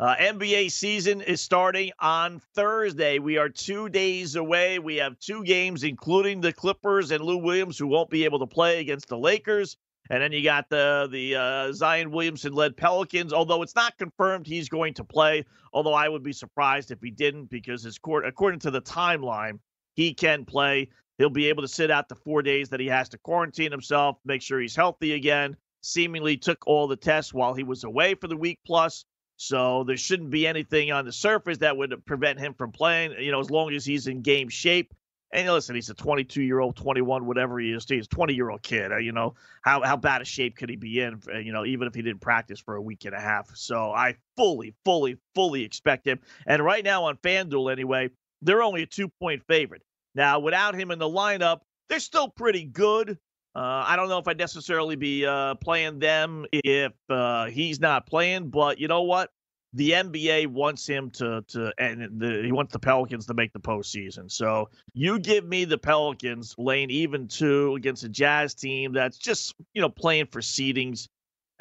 [0.00, 3.18] Uh, NBA season is starting on Thursday.
[3.18, 4.78] We are two days away.
[4.78, 8.46] We have two games, including the Clippers and Lou Williams, who won't be able to
[8.46, 9.76] play against the Lakers.
[10.08, 13.32] And then you got the the uh, Zion Williamson led Pelicans.
[13.32, 15.44] Although it's not confirmed he's going to play.
[15.72, 19.58] Although I would be surprised if he didn't, because his court, according to the timeline,
[19.94, 20.90] he can play.
[21.18, 24.18] He'll be able to sit out the four days that he has to quarantine himself,
[24.24, 25.56] make sure he's healthy again.
[25.80, 29.04] Seemingly took all the tests while he was away for the week plus.
[29.38, 33.30] So there shouldn't be anything on the surface that would prevent him from playing, you
[33.30, 34.92] know, as long as he's in game shape.
[35.32, 37.86] And listen, he's a 22 year old, 21, whatever he is.
[37.88, 38.90] He's a 20 year old kid.
[38.90, 41.64] Uh, you know, how, how bad a shape could he be in, uh, you know,
[41.64, 43.48] even if he didn't practice for a week and a half?
[43.54, 46.18] So I fully, fully, fully expect him.
[46.44, 48.10] And right now on FanDuel, anyway,
[48.42, 49.82] they're only a two point favorite.
[50.16, 53.18] Now, without him in the lineup, they're still pretty good.
[53.58, 58.06] Uh, I don't know if I'd necessarily be uh, playing them if uh, he's not
[58.06, 59.30] playing, but you know what?
[59.72, 63.58] The NBA wants him to to and the, he wants the Pelicans to make the
[63.58, 64.30] postseason.
[64.30, 69.56] So you give me the Pelicans lane even two against a Jazz team that's just
[69.74, 71.08] you know playing for seedings,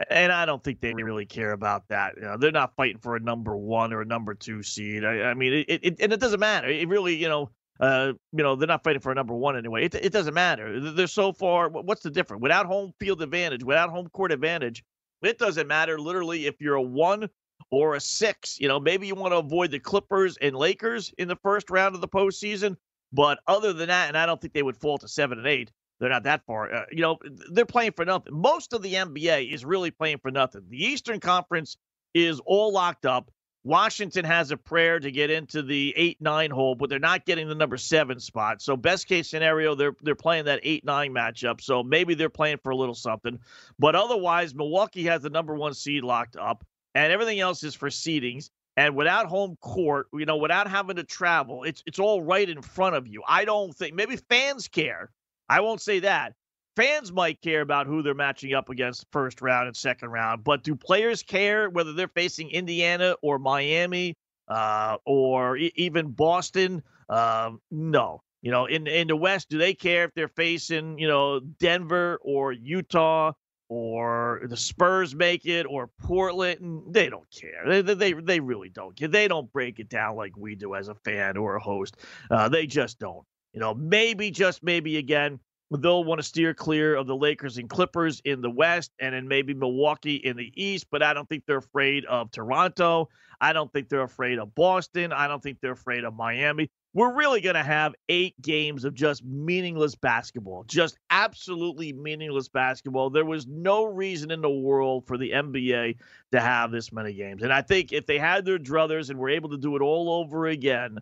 [0.08, 2.14] and I don't think they really care about that.
[2.16, 5.04] You know, they're not fighting for a number one or a number two seed.
[5.04, 6.68] I, I mean, it, it, and it doesn't matter.
[6.68, 9.86] It really you know uh, you know, they're not fighting for a number one anyway.
[9.86, 10.80] It, it doesn't matter.
[10.80, 11.70] They're so far.
[11.70, 12.42] What's the difference?
[12.42, 14.84] Without home field advantage, without home court advantage,
[15.22, 16.00] it doesn't matter.
[16.00, 17.30] Literally, if you're a one
[17.72, 21.28] or a six, you know, maybe you want to avoid the Clippers and Lakers in
[21.28, 22.76] the first round of the postseason.
[23.14, 25.72] But other than that, and I don't think they would fall to seven and eight.
[26.00, 26.72] They're not that far.
[26.72, 27.18] Uh, you know,
[27.52, 28.34] they're playing for nothing.
[28.34, 30.62] Most of the NBA is really playing for nothing.
[30.70, 31.78] The Eastern Conference
[32.14, 33.32] is all locked up
[33.68, 37.50] Washington has a prayer to get into the eight nine hole, but they're not getting
[37.50, 38.62] the number seven spot.
[38.62, 41.60] So best case scenario, they're they're playing that eight nine matchup.
[41.60, 43.38] So maybe they're playing for a little something.
[43.78, 47.90] But otherwise, Milwaukee has the number one seed locked up, and everything else is for
[47.90, 48.52] seedings.
[48.78, 52.62] And without home court, you know, without having to travel, it's it's all right in
[52.62, 53.22] front of you.
[53.28, 55.12] I don't think maybe fans care.
[55.50, 56.36] I won't say that,
[56.78, 60.64] fans might care about who they're matching up against first round and second round, but
[60.64, 64.16] do players care whether they're facing Indiana or Miami
[64.48, 66.84] uh, or e- even Boston?
[67.10, 68.22] Um, no.
[68.44, 72.20] You know, in in the West, do they care if they're facing you know Denver
[72.22, 73.34] or Utah
[73.68, 76.94] or the Spurs make it or Portland?
[76.94, 77.82] They don't care.
[77.82, 79.08] They they they really don't care.
[79.08, 81.98] They don't break it down like we do as a fan or a host.
[82.30, 83.26] Uh, they just don't.
[83.54, 85.40] You know, maybe just maybe again
[85.72, 89.28] they'll want to steer clear of the Lakers and Clippers in the West and then
[89.28, 93.10] maybe Milwaukee in the East, but I don't think they're afraid of Toronto.
[93.42, 95.12] I don't think they're afraid of Boston.
[95.12, 96.70] I don't think they're afraid of Miami.
[96.94, 103.12] We're really going to have eight games of just meaningless basketball, just absolutely meaningless basketball.
[103.12, 105.98] There was no reason in the world for the NBA
[106.32, 107.44] to have this many games.
[107.44, 110.10] And I think if they had their druthers and were able to do it all
[110.10, 110.98] over again,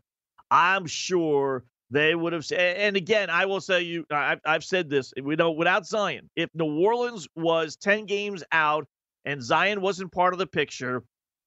[0.52, 4.90] I'm sure they would have said, and again, I will say you, I've, I've said
[4.90, 8.88] this, we know without Zion, if New Orleans was 10 games out
[9.24, 11.04] and Zion wasn't part of the picture,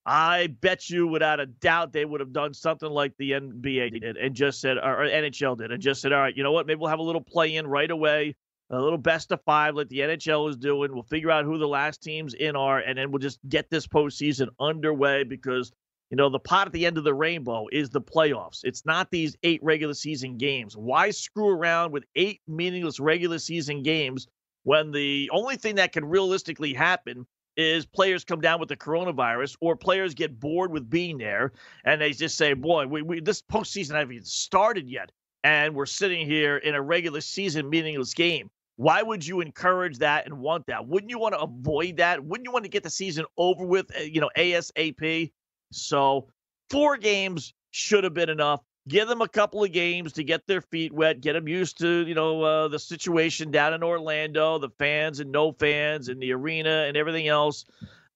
[0.07, 4.16] I bet you without a doubt they would have done something like the NBA did
[4.16, 6.79] and just said, or NHL did, and just said, all right, you know what, maybe
[6.79, 8.35] we'll have a little play in right away,
[8.70, 10.92] a little best of five like the NHL is doing.
[10.92, 13.87] We'll figure out who the last teams in are, and then we'll just get this
[13.87, 15.72] postseason underway because
[16.11, 18.61] you know, the pot at the end of the rainbow is the playoffs.
[18.64, 20.77] It's not these eight regular season games.
[20.77, 24.27] Why screw around with eight meaningless regular season games
[24.64, 29.57] when the only thing that can realistically happen is players come down with the coronavirus
[29.61, 31.53] or players get bored with being there
[31.85, 35.11] and they just say, boy, we, we this postseason hasn't even started yet.
[35.44, 38.51] And we're sitting here in a regular season meaningless game.
[38.77, 40.87] Why would you encourage that and want that?
[40.87, 42.25] Wouldn't you want to avoid that?
[42.25, 45.33] Wouldn't you want to get the season over with, eh, you know, ASAP?
[45.70, 46.28] So
[46.70, 48.61] four games should have been enough.
[48.88, 52.07] Give them a couple of games to get their feet wet, get them used to
[52.07, 56.33] you know uh, the situation down in Orlando, the fans and no fans, and the
[56.33, 57.64] arena and everything else.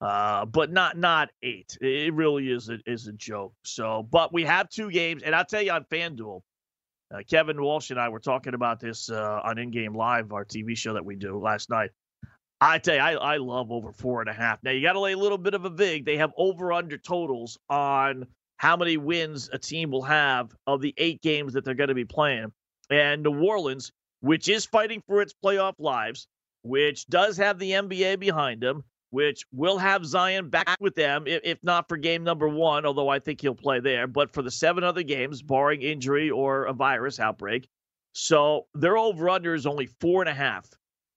[0.01, 1.77] Uh, but not not eight.
[1.79, 3.53] It really is a, is a joke.
[3.63, 6.41] So, but we have two games, and I'll tell you on FanDuel,
[7.13, 10.43] uh, Kevin Walsh and I were talking about this uh, on In Game Live, our
[10.43, 11.91] TV show that we do last night.
[12.63, 14.63] I tell you, I, I love over four and a half.
[14.63, 16.05] Now you got to lay a little bit of a vig.
[16.05, 20.93] They have over under totals on how many wins a team will have of the
[20.97, 22.53] eight games that they're going to be playing.
[22.89, 26.27] And New Orleans, which is fighting for its playoff lives,
[26.61, 31.41] which does have the NBA behind them, which will have Zion back with them, if,
[31.43, 34.49] if not for game number one, although I think he'll play there, but for the
[34.49, 37.67] seven other games, barring injury or a virus outbreak.
[38.13, 40.69] So their over under is only four and a half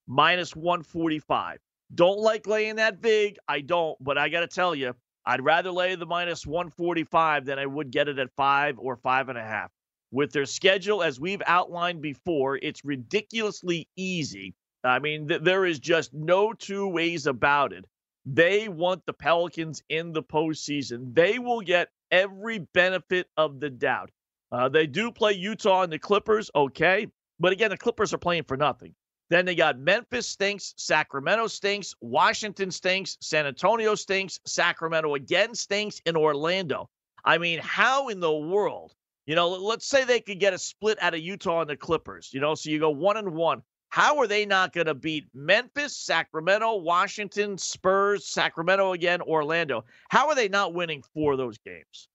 [0.06, 1.58] minus 145.
[1.94, 3.38] Don't like laying that big.
[3.48, 7.58] I don't, but I got to tell you, I'd rather lay the minus 145 than
[7.58, 9.70] I would get it at five or five and a half.
[10.12, 14.54] With their schedule, as we've outlined before, it's ridiculously easy.
[14.84, 17.84] I mean, th- there is just no two ways about it.
[18.24, 21.14] They want the Pelicans in the postseason.
[21.14, 24.10] They will get every benefit of the doubt.
[24.52, 27.08] Uh, they do play Utah and the Clippers, okay.
[27.40, 28.94] But again, the Clippers are playing for nothing.
[29.28, 36.00] Then they got Memphis stinks, Sacramento stinks, Washington stinks, San Antonio stinks, Sacramento again stinks,
[36.06, 36.88] and Orlando.
[37.24, 38.94] I mean, how in the world?
[39.26, 42.30] You know, let's say they could get a split out of Utah and the Clippers,
[42.32, 43.62] you know, so you go one and one.
[43.88, 49.84] How are they not going to beat Memphis, Sacramento, Washington, Spurs, Sacramento again, Orlando?
[50.10, 52.08] How are they not winning four of those games?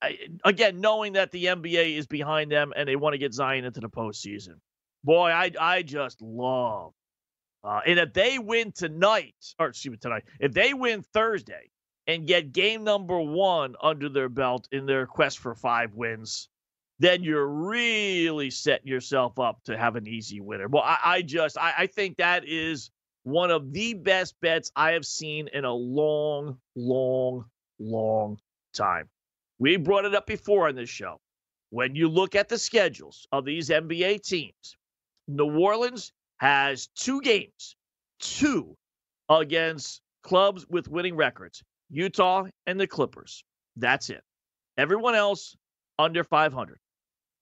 [0.00, 3.64] I, again, knowing that the NBA is behind them and they want to get Zion
[3.64, 4.54] into the postseason.
[5.04, 6.92] Boy, I I just love.
[7.64, 11.70] Uh, and if they win tonight, or excuse me, tonight, if they win Thursday
[12.06, 16.48] and get game number one under their belt in their quest for five wins,
[16.98, 20.68] then you're really setting yourself up to have an easy winner.
[20.68, 22.90] Well, I, I just I, I think that is
[23.22, 27.44] one of the best bets I have seen in a long, long,
[27.78, 28.38] long
[28.72, 29.08] time.
[29.58, 31.20] We brought it up before on this show.
[31.70, 34.76] When you look at the schedules of these NBA teams,
[35.28, 37.76] New Orleans has two games,
[38.18, 38.76] two
[39.28, 43.44] against clubs with winning records Utah and the Clippers.
[43.76, 44.22] That's it.
[44.76, 45.56] Everyone else
[45.98, 46.78] under 500.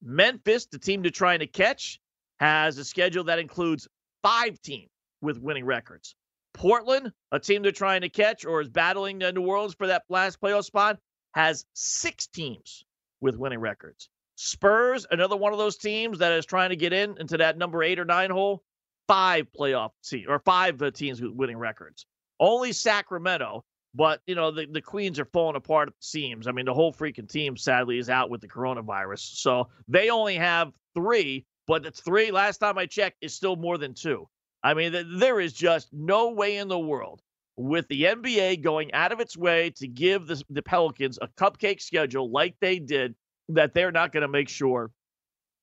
[0.03, 2.01] Memphis, the team they're trying to catch,
[2.38, 3.88] has a schedule that includes
[4.22, 4.90] five teams
[5.22, 6.14] with winning records.
[6.55, 10.04] Portland, a team they're trying to catch or is battling uh, New Orleans for that
[10.08, 10.98] last playoff spot,
[11.35, 12.85] has six teams
[13.21, 14.08] with winning records.
[14.37, 17.82] Spurs, another one of those teams that is trying to get in into that number
[17.82, 18.62] eight or nine hole,
[19.08, 22.06] five playoff teams or five uh, teams with winning records.
[22.38, 23.64] Only Sacramento,
[23.94, 26.46] but you know the, the Queens are falling apart at the seams.
[26.46, 30.37] I mean, the whole freaking team sadly is out with the coronavirus, so they only
[30.37, 31.46] have three.
[31.66, 32.30] But it's three.
[32.30, 34.28] Last time I checked, is still more than two.
[34.62, 37.22] I mean, there is just no way in the world
[37.56, 41.80] with the NBA going out of its way to give the, the Pelicans a cupcake
[41.80, 43.14] schedule like they did
[43.49, 44.90] that they're not going to make sure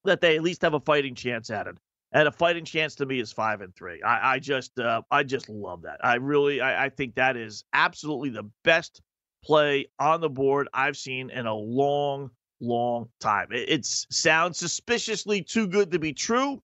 [0.05, 1.75] that they at least have a fighting chance at it.
[2.11, 4.01] And a fighting chance to me is five and three.
[4.03, 5.97] I, I just, uh, I just love that.
[6.03, 9.01] I really, I, I think that is absolutely the best
[9.43, 12.29] play on the board I've seen in a long,
[12.61, 13.47] long time.
[13.51, 16.61] It it's, sounds suspiciously too good to be true,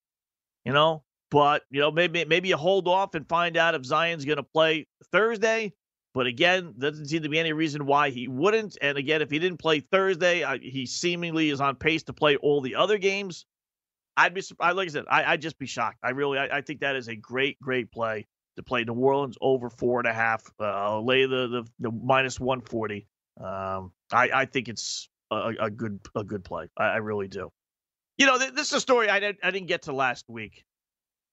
[0.66, 1.04] you know.
[1.32, 4.44] But you know, maybe maybe you hold off and find out if Zion's going to
[4.44, 5.74] play Thursday.
[6.14, 8.78] But again, doesn't seem to be any reason why he wouldn't.
[8.82, 12.36] And again, if he didn't play Thursday, I, he seemingly is on pace to play
[12.38, 13.46] all the other games.
[14.18, 14.76] I'd be surprised.
[14.76, 16.00] Like I said, I, would just be shocked.
[16.04, 19.38] I really, I, I, think that is a great, great play to play New Orleans
[19.40, 20.44] over four and a half.
[20.60, 23.08] Uh, lay the, the the minus one forty.
[23.40, 26.68] Um, I I think it's a, a good a good play.
[26.76, 27.50] I, I really do.
[28.18, 30.66] You know, th- this is a story I didn't I didn't get to last week.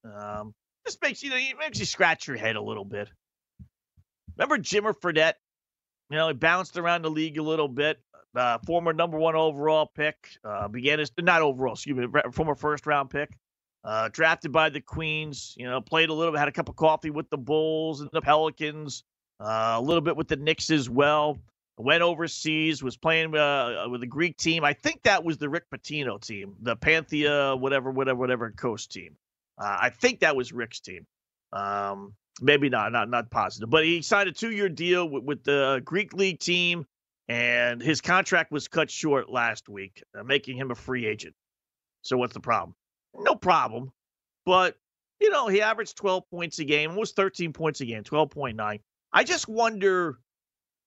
[0.04, 0.54] Um,
[0.84, 3.10] this makes you know, it makes you scratch your head a little bit.
[4.36, 5.34] Remember Jimmer Fredette?
[6.10, 7.98] You know, he bounced around the league a little bit.
[8.34, 12.86] Uh, former number one overall pick, uh, began his not overall, excuse me, former first
[12.86, 13.30] round pick.
[13.82, 16.76] Uh, drafted by the Queens, you know, played a little bit, had a cup of
[16.76, 19.04] coffee with the Bulls and the Pelicans,
[19.40, 21.38] uh, a little bit with the Knicks as well.
[21.78, 24.64] Went overseas, was playing uh, with a Greek team.
[24.64, 29.16] I think that was the Rick Pitino team, the Panthea, whatever, whatever, whatever coast team.
[29.58, 31.06] Uh, I think that was Rick's team.
[31.52, 35.80] Um, maybe not, not not positive, but he signed a two-year deal with, with the
[35.84, 36.86] Greek league team,
[37.28, 41.34] and his contract was cut short last week, uh, making him a free agent.
[42.02, 42.74] So what's the problem?
[43.14, 43.92] No problem,
[44.44, 44.76] but
[45.20, 48.80] you know he averaged 12 points a game, was 13 points a game, 12.9.
[49.12, 50.18] I just wonder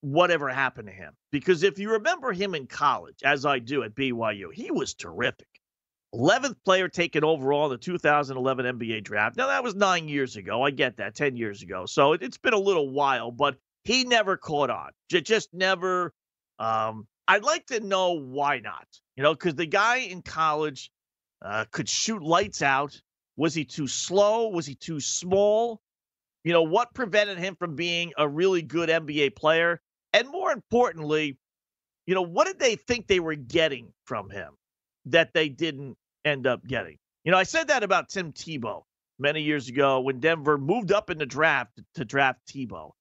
[0.02, 3.96] whatever happened to him because if you remember him in college, as I do at
[3.96, 5.48] BYU, he was terrific.
[6.14, 9.38] 11th player taken overall in the 2011 NBA draft.
[9.38, 10.64] Now, that was nine years ago.
[10.64, 11.86] I get that, 10 years ago.
[11.86, 14.90] So it, has been a little while, but he never caught on.
[15.10, 16.14] Just never.
[16.58, 18.88] Um, I'd like to know why not.
[19.16, 20.92] You know, because the guy in college
[21.44, 23.00] uh, could shoot lights out.
[23.38, 24.50] Was he too slow?
[24.50, 25.80] Was he too small?
[26.44, 29.82] You know, what prevented him from being a really good NBA player?
[30.12, 31.38] And more importantly,
[32.06, 34.56] you know, what did they think they were getting from him?
[35.06, 36.98] that they didn't end up getting.
[37.24, 38.84] You know, I said that about Tim Tebow
[39.20, 42.92] many years ago when Denver moved up in the draft to draft Tebow.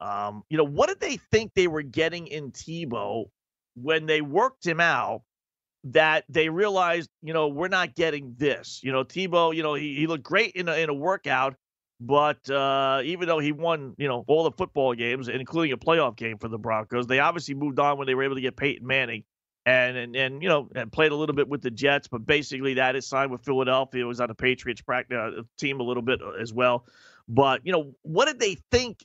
[0.00, 3.26] Um, you know, what did they think they were getting in Tebow
[3.74, 5.22] when they worked him out
[5.84, 8.80] that they realized, you know, we're not getting this.
[8.82, 11.54] You know, Tebow, you know, he, he looked great in a, in a workout,
[12.00, 16.16] but uh, even though he won, you know, all the football games, including a playoff
[16.16, 18.86] game for the Broncos, they obviously moved on when they were able to get Peyton
[18.86, 19.24] Manning
[19.66, 22.96] and and, and you know played a little bit with the Jets, but basically that
[22.96, 24.02] is signed with Philadelphia.
[24.02, 26.86] It was on the Patriots practice uh, team a little bit uh, as well.
[27.28, 29.04] But you know, what did they think?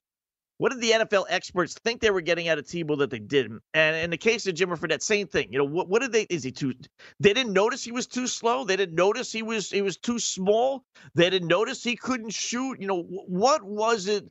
[0.60, 3.64] What did the NFL experts think they were getting out of Tebow that they didn't?
[3.74, 5.48] And in the case of Jimmer that same thing.
[5.52, 6.28] You know, what, what did they?
[6.30, 6.76] Is he too?
[7.20, 8.64] They didn't notice he was too slow.
[8.64, 10.84] They didn't notice he was he was too small.
[11.16, 12.80] They didn't notice he couldn't shoot.
[12.80, 14.30] You know, what was it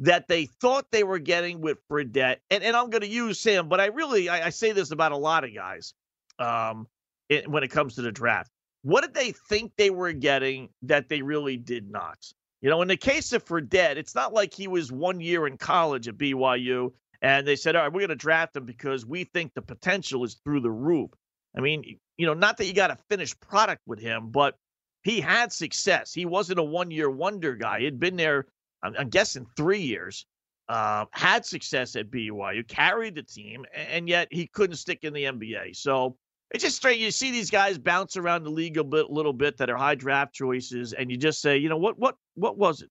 [0.00, 2.36] that they thought they were getting with Fredette.
[2.50, 5.12] And, and I'm going to use him, but I really, I, I, say this about
[5.12, 5.94] a lot of guys
[6.38, 6.86] um,
[7.28, 8.50] it, when it comes to the draft.
[8.82, 12.18] What did they think they were getting that they really did not?
[12.60, 15.56] You know, in the case of Fredette, it's not like he was one year in
[15.56, 19.24] college at BYU and they said, all right, we're going to draft him because we
[19.24, 21.10] think the potential is through the roof.
[21.56, 24.56] I mean, you know, not that you got a finished product with him, but
[25.02, 26.12] he had success.
[26.12, 27.80] He wasn't a one year wonder guy.
[27.80, 28.46] He'd been there
[28.82, 30.26] I'm, I'm guessing three years,
[30.68, 35.24] uh, had success at BYU, carried the team, and yet he couldn't stick in the
[35.24, 35.76] NBA.
[35.76, 36.16] So
[36.50, 37.00] it's just strange.
[37.00, 39.94] You see these guys bounce around the league a bit, little bit that are high
[39.94, 42.90] draft choices, and you just say, you know, what, what, what was it?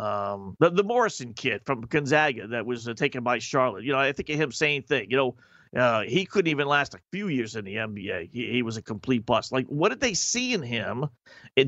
[0.00, 3.84] Um, the, the Morrison kid from Gonzaga that was uh, taken by Charlotte.
[3.84, 5.10] You know, I think of him saying thing.
[5.10, 5.36] You know,
[5.76, 8.30] uh, he couldn't even last a few years in the NBA.
[8.32, 9.52] He, he, was a complete bust.
[9.52, 11.08] Like, what did they see in him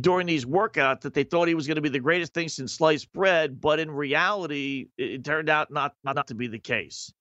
[0.00, 2.72] during these workouts that they thought he was going to be the greatest thing since
[2.72, 3.60] sliced bread?
[3.60, 7.12] But in reality, it, it turned out not, not, not to be the case.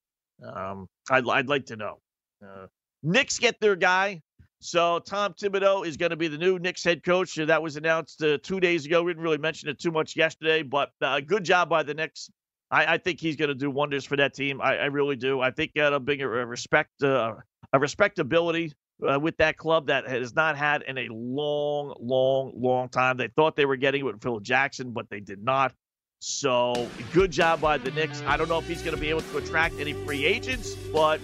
[0.43, 1.99] Um, I'd, I'd like to know.
[2.43, 2.65] Uh,
[3.03, 4.21] Knicks get their guy.
[4.59, 7.35] So Tom Thibodeau is going to be the new Knicks head coach.
[7.35, 9.03] That was announced uh, two days ago.
[9.03, 12.29] We didn't really mention it too much yesterday, but uh, good job by the Knicks
[12.71, 14.61] I, I think he's going to do wonders for that team.
[14.61, 15.41] I, I really do.
[15.41, 17.35] I think that'll bring a, a respect, uh,
[17.73, 18.73] a respectability
[19.07, 23.17] uh, with that club that has not had in a long, long, long time.
[23.17, 25.73] They thought they were getting it with Phil Jackson, but they did not.
[26.19, 28.21] So good job by the Knicks.
[28.27, 31.19] I don't know if he's going to be able to attract any free agents, but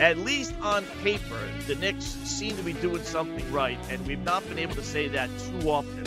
[0.00, 4.46] at least on paper, the Knicks seem to be doing something right, and we've not
[4.48, 6.04] been able to say that too often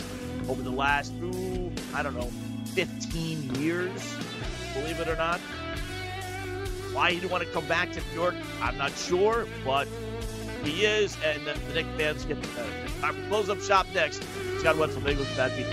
[0.48, 2.30] over the last, ooh, I don't know,
[2.74, 4.16] 15 years,
[4.74, 5.40] believe it or not.
[6.92, 9.88] Why he didn't want to come back to New York, I'm not sure, but
[10.62, 13.28] he is, and the, the Knicks fans get the benefit.
[13.28, 14.22] Close up shop next.
[14.58, 15.66] Scott Wetzel, Bagels, Bad Beat.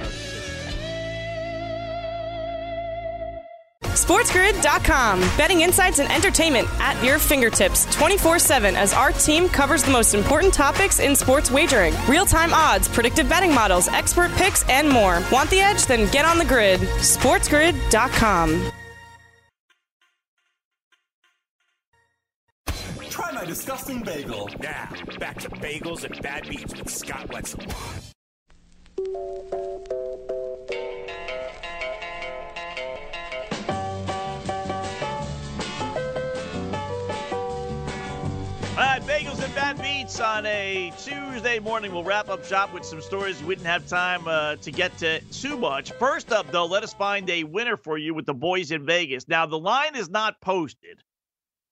[4.09, 5.19] SportsGrid.com.
[5.37, 10.15] Betting insights and entertainment at your fingertips 24 7 as our team covers the most
[10.15, 15.21] important topics in sports wagering real time odds, predictive betting models, expert picks, and more.
[15.31, 15.85] Want the edge?
[15.85, 16.79] Then get on the grid.
[16.79, 18.71] SportsGrid.com.
[23.49, 24.47] disgusting bagel.
[24.61, 27.59] Now, back to bagels and bad beats with Scott Wetzel.
[38.71, 41.91] All right, bagels and bad beats on a Tuesday morning.
[41.91, 45.21] We'll wrap up shop with some stories we didn't have time uh, to get to
[45.31, 45.91] too much.
[45.93, 49.27] First up, though, let us find a winner for you with the boys in Vegas.
[49.27, 51.01] Now, the line is not posted,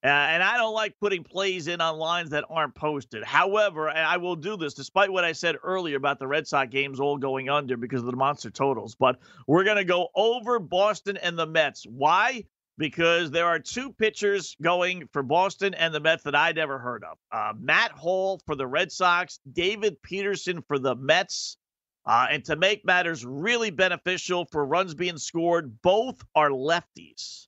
[0.03, 3.23] uh, and I don't like putting plays in on lines that aren't posted.
[3.23, 6.99] However, I will do this despite what I said earlier about the Red Sox games
[6.99, 8.95] all going under because of the monster totals.
[8.95, 9.17] But
[9.47, 11.85] we're going to go over Boston and the Mets.
[11.89, 12.43] Why?
[12.77, 17.03] because there are two pitchers going for Boston and the Mets that I'd never heard
[17.03, 17.17] of.
[17.31, 21.57] Uh, Matt Hall for the Red Sox, David Peterson for the Mets.
[22.05, 27.47] Uh, and to make matters really beneficial for runs being scored, both are lefties.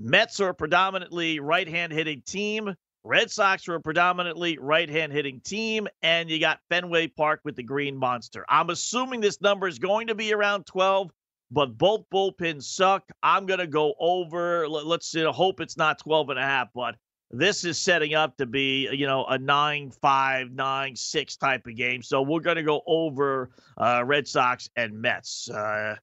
[0.00, 2.74] Mets are a predominantly right hand hitting team.
[3.04, 5.86] Red Sox are a predominantly right hand hitting team.
[6.02, 8.44] And you got Fenway Park with the Green Monster.
[8.48, 11.10] I'm assuming this number is going to be around 12
[11.50, 13.04] but both bullpens suck.
[13.22, 14.68] I'm going to go over.
[14.68, 16.96] Let's you know, hope it's not 12 and a half, but
[17.30, 21.76] this is setting up to be, you know, a 9 5, 9 6 type of
[21.76, 22.02] game.
[22.02, 25.50] So we're going to go over uh, Red Sox and Mets.
[25.50, 25.96] Uh,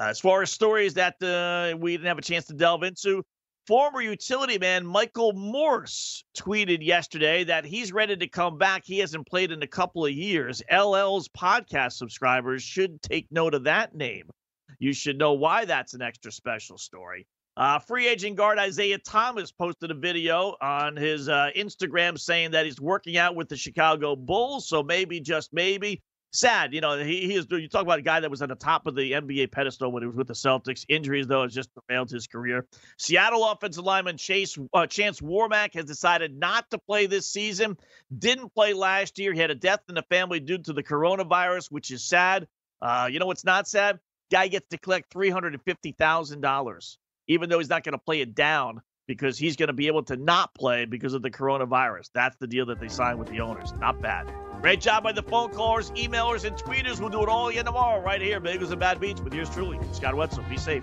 [0.00, 3.24] as far as stories that uh, we didn't have a chance to delve into,
[3.66, 8.82] former utility man Michael Morse tweeted yesterday that he's ready to come back.
[8.84, 10.62] He hasn't played in a couple of years.
[10.70, 14.30] LL's podcast subscribers should take note of that name
[14.78, 17.26] you should know why that's an extra special story.
[17.56, 22.66] Uh, free agent guard Isaiah Thomas posted a video on his uh, Instagram saying that
[22.66, 24.68] he's working out with the Chicago Bulls.
[24.68, 26.02] So maybe, just maybe,
[26.34, 26.74] sad.
[26.74, 27.46] You know, he, he is.
[27.50, 30.02] You talk about a guy that was on the top of the NBA pedestal when
[30.02, 30.84] he was with the Celtics.
[30.88, 32.66] Injuries, though, has just derailed his career.
[32.98, 37.76] Seattle offensive lineman Chase uh, Chance Warmack has decided not to play this season.
[38.16, 39.32] Didn't play last year.
[39.32, 42.46] He had a death in the family due to the coronavirus, which is sad.
[42.82, 43.98] Uh, you know what's not sad?
[44.30, 46.96] Guy gets to collect $350,000,
[47.28, 50.02] even though he's not going to play it down because he's going to be able
[50.02, 52.10] to not play because of the coronavirus.
[52.14, 53.72] That's the deal that they signed with the owners.
[53.78, 54.43] Not bad.
[54.64, 56.98] Great job by the phone callers, emailers, and tweeters.
[56.98, 59.78] We'll do it all again tomorrow right here, Bagels and Bad Beats, with yours truly,
[59.92, 60.42] Scott Wetzel.
[60.48, 60.82] Be safe.